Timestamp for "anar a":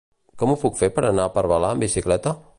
1.11-1.35